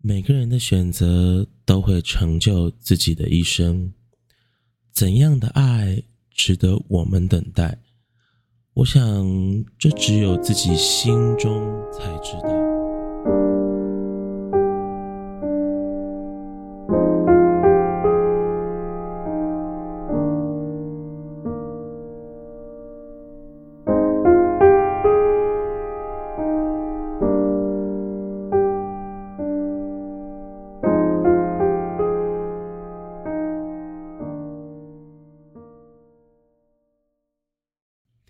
[0.00, 3.92] 每个人的选择都会成就自己的一生。
[4.92, 7.78] 怎样的爱值得我们等待？
[8.74, 9.04] 我想，
[9.78, 11.60] 这只有自己心中
[11.92, 12.67] 才知道。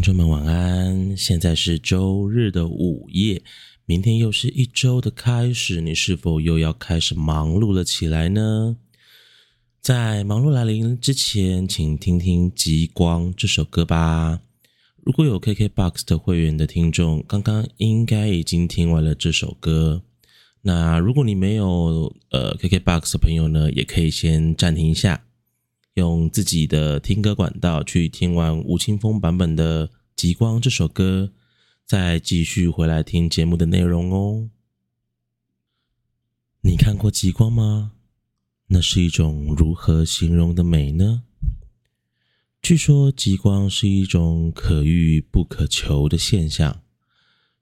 [0.00, 3.42] 听众们晚安，现在是周日的午夜，
[3.84, 8.78] 明天又是一周的开始，你是否又要开始忙碌了起来呢？
[9.82, 14.40] 在忙碌来临之前，请听听《极光》这首歌吧。
[15.04, 20.00] 如果有 KKBOX 的会员的听众，刚刚应该已经听完了这首歌。
[20.62, 25.22] 那如果你没有呃 KKBOX 的朋友呢，也可以先暂停一下。
[25.94, 31.32] 用自己的听歌管道去听完吴青峰版本的《极光》这首歌，
[31.84, 34.50] 再继续回来听节目的内容哦。
[36.60, 37.92] 你看过极光吗？
[38.68, 41.24] 那是一种如何形容的美呢？
[42.62, 46.82] 据说极光是一种可遇不可求的现象，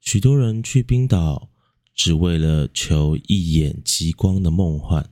[0.00, 1.50] 许多人去冰岛
[1.94, 5.08] 只为了求一眼极光的梦幻。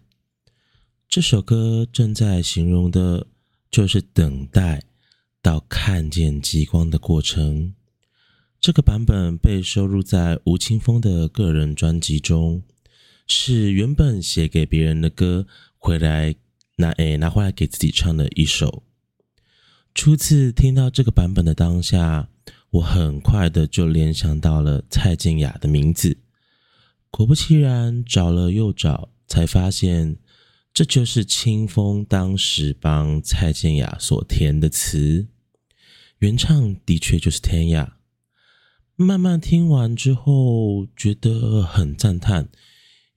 [1.09, 3.27] 这首歌正在形容的，
[3.71, 4.83] 就是等待
[5.41, 7.75] 到看见极光的过程。
[8.61, 12.63] 这个版本被收录在吴青峰的个人专辑中，
[13.27, 15.47] 是原本写给别人的歌，
[15.79, 16.35] 回来
[16.77, 18.83] 拿诶拿回来给自己唱的一首。
[19.95, 22.29] 初次听到这个版本的当下，
[22.71, 26.19] 我很快的就联想到了蔡健雅的名字。
[27.11, 30.19] 果不其然，找了又找，才发现。
[30.77, 35.27] 这就是清风当时帮蔡健雅所填的词，
[36.19, 37.97] 原唱的确就是天雅。
[38.95, 42.51] 慢慢听完之后，觉得很赞叹，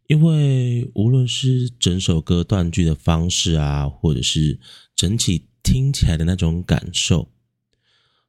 [0.08, 4.62] 因为无论是整首歌断句的方式啊，或者是
[4.96, 7.30] 整体听起来的那种感受，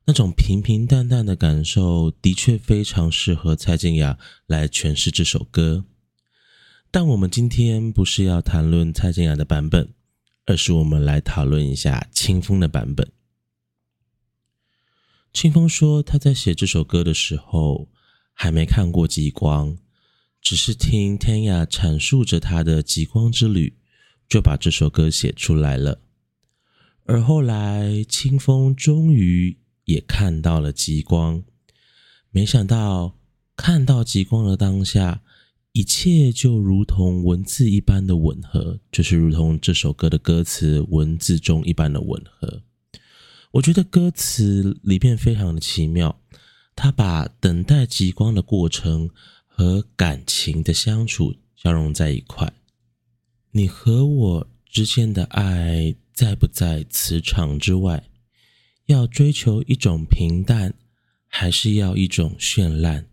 [0.06, 5.84] 那种平平淡淡的感受，的确非常适合蔡健雅来诠释这首歌。
[6.92, 9.94] 但我们今天不是要谈论蔡健雅的版本，
[10.46, 13.12] 而是我们来讨论一下清风的版本。
[15.32, 17.88] 清风说，他在写这首歌的时候
[18.32, 19.78] 还没看过极光，
[20.42, 23.78] 只是听天雅阐述着他的极光之旅，
[24.28, 26.00] 就把这首歌写出来了。
[27.04, 31.44] 而后来，清风终于也看到了极光，
[32.32, 33.16] 没想到
[33.54, 35.22] 看到极光的当下。
[35.72, 42.62] 一切就如同文字一般的吻合，就是如同这首歌的歌词文字中一般的吻合。
[43.52, 46.20] 我觉得歌词里面非常的奇妙，
[46.74, 49.10] 他把等待极光的过程
[49.46, 52.52] 和感情的相处交融在一块。
[53.52, 58.08] 你和我之间的爱在不在磁场之外？
[58.86, 60.74] 要追求一种平淡，
[61.28, 63.06] 还是要一种绚烂？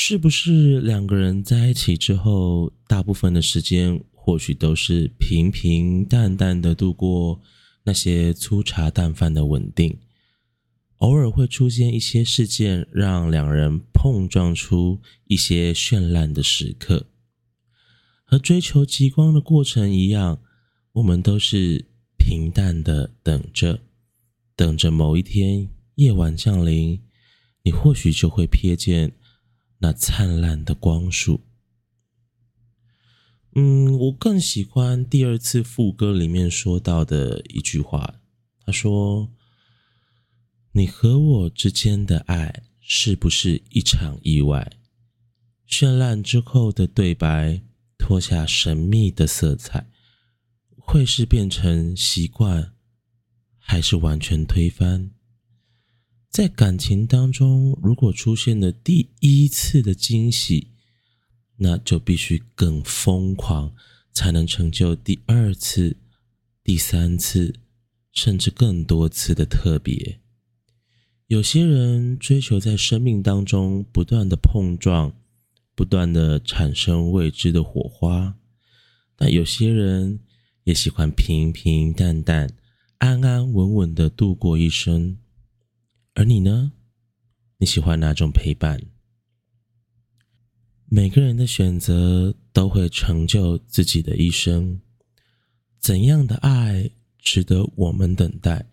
[0.00, 7.40] 是不是两个人在一起之后，大部分的时间或许都是平平淡淡的度过
[7.82, 9.98] 那些粗茶淡饭的稳定，
[10.98, 17.08] 偶尔会出现一些事件，让两人碰撞出一些绚烂的时刻。
[18.22, 20.40] 和追求极光的过程一样，
[20.92, 21.86] 我们都是
[22.16, 23.80] 平淡的等着，
[24.54, 27.02] 等着某一天夜晚降临，
[27.64, 29.17] 你或许就会瞥见。
[29.80, 31.40] 那灿烂的光束，
[33.54, 38.20] 嗯，我更喜欢第二次副歌里面说到的一句话。
[38.64, 39.32] 他说
[40.72, 44.78] ：“你和我之间的爱是不是一场意外？
[45.68, 47.62] 绚烂之后的对白
[47.96, 49.88] 脱下神秘的色彩，
[50.76, 52.74] 会是变成习惯，
[53.58, 55.12] 还是完全推翻？”
[56.30, 60.68] 在感情当中，如果出现了第一次的惊喜，
[61.56, 63.74] 那就必须更疯狂，
[64.12, 65.96] 才能成就第二次、
[66.62, 67.54] 第三次，
[68.12, 70.20] 甚至更多次的特别。
[71.26, 75.12] 有些人追求在生命当中不断的碰撞，
[75.74, 78.36] 不断的产生未知的火花，
[79.16, 80.20] 但有些人
[80.64, 82.54] 也喜欢平平淡淡、
[82.98, 85.18] 安安稳稳的度过一生。
[86.18, 86.72] 而你呢？
[87.58, 88.82] 你喜欢哪种陪伴？
[90.86, 94.80] 每个人的选择都会成就自己的一生。
[95.78, 98.68] 怎样的爱值得我们等待？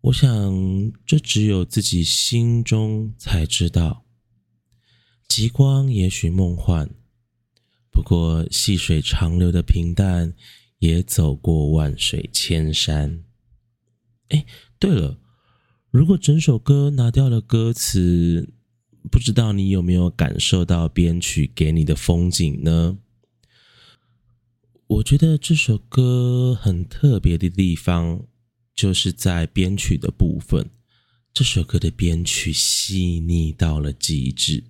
[0.00, 4.04] 我想，这只有自己心中才知道。
[5.28, 6.90] 极光也许梦幻，
[7.92, 10.34] 不过细水长流的平淡，
[10.80, 13.22] 也走过万水千山。
[14.30, 14.44] 哎，
[14.80, 15.20] 对了，
[15.90, 18.52] 如果整首歌拿掉了歌词，
[19.10, 22.98] 不知道你有没有感受到编曲给你的风景呢？
[24.86, 28.26] 我觉得这首歌很特别的地方，
[28.74, 30.70] 就是在编曲的部分。
[31.32, 34.64] 这首歌的编曲细腻到了极致。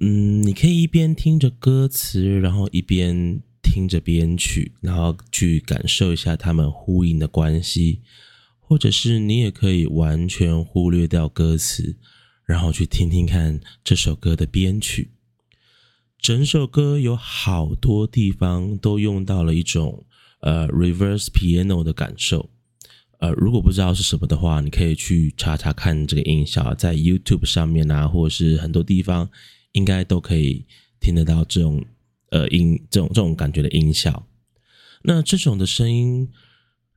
[0.00, 8.00] 嗯，你可以一边听着歌词，然后一边听着编曲，然后去感受一下他们呼应的关系，
[8.68, 11.96] 或者是你也可以完全忽略掉歌词，
[12.44, 15.12] 然后去听听看这首歌的编曲。
[16.20, 20.04] 整首歌有好多地方都用到了一种
[20.40, 22.50] 呃 reverse piano 的感受。
[23.20, 29.30] 呃，如果不知道是什么的话，你可以去查查看这个音效，在 YouTube 上面啊，或者是很多地方。
[29.72, 30.64] 应该都可以
[30.98, 31.84] 听得到这种
[32.30, 34.26] 呃音这种这种感觉的音效。
[35.02, 36.28] 那这种的声音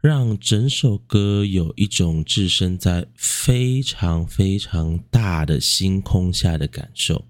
[0.02, 7.28] 让整首歌有一种置身在非常非常大的星空下的感受，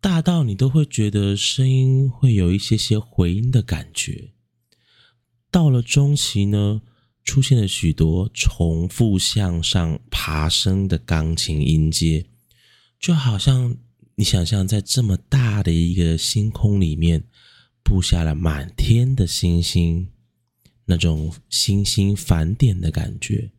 [0.00, 4.32] 大到你都会觉得声音会有一些些回音的感觉。
[5.50, 6.82] 到了中期呢，
[7.24, 12.26] 出现了许多重复向上爬升的钢琴音阶，
[13.00, 13.76] 就好像。
[14.16, 17.24] 你想象在这么大的一个星空里面，
[17.82, 20.06] 布下了满天的星星，
[20.86, 23.50] 那种星星繁点的感觉。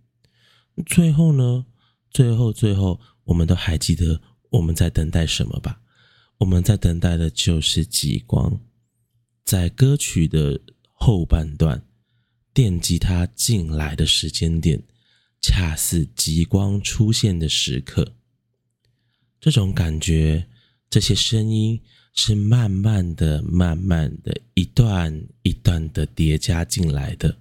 [0.85, 1.65] 最后呢，
[2.11, 5.81] 最后最后，我们都还记得我们在等待什么吧？
[6.39, 8.59] 我们在等待的就是极光。
[9.45, 10.59] 在歌曲的
[10.91, 11.85] 后半段，
[12.53, 14.83] 电吉他进来的时间点，
[15.39, 18.15] 恰似极光出现的时刻。
[19.39, 20.47] 这种感觉，
[20.89, 21.81] 这些声音
[22.15, 27.37] 是慢慢的、慢慢的、一段一段的叠加进来的。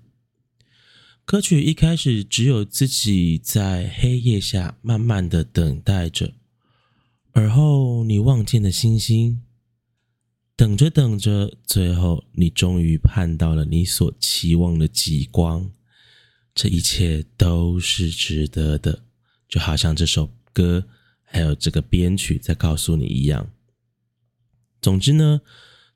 [1.25, 6.35] 歌曲一开始只有自己在黑夜下慢慢的等待着，
[7.33, 9.41] 而后你望见了星星，
[10.55, 15.71] 等着等着，最后你终于盼到了你所期望的极光。
[16.55, 19.05] 这一切都是值得的，
[19.49, 20.85] 就好像这首歌。
[21.23, 23.51] 还有这个编曲在告诉你一样。
[24.85, 25.41] 总之呢，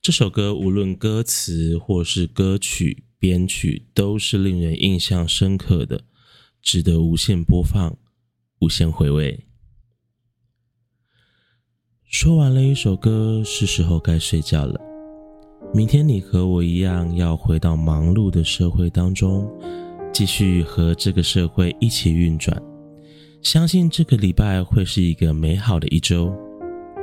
[0.01, 6.05] 这首歌无论歌词或是歌曲编曲，都是令人印象深刻的，
[6.63, 7.99] 值得无限播放、
[8.61, 9.45] 无限回味。
[12.07, 14.81] 说完了一首歌，是时候该睡觉了。
[15.75, 19.47] 明天你和我一样，要回到忙碌的社会当中，
[20.15, 22.59] 继续和这个社会一起运转。
[23.43, 26.35] 相信这个礼拜会是一个美好的一周。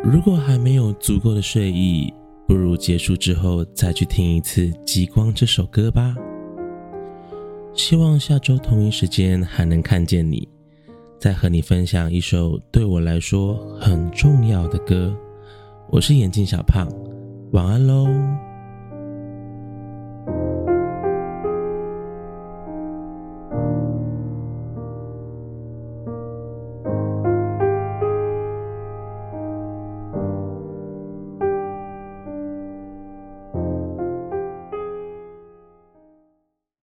[0.05, 2.13] 如果还没有足够的睡意，
[2.47, 6.15] 不如结束之后再去听一次《极光》这首歌吧。
[7.73, 10.47] 希望下周同一时间还能看见你，
[11.17, 15.11] 再和你分享一首对我来说很重要的歌。
[15.89, 16.87] 我是眼镜小胖，
[17.51, 18.05] 晚安喽。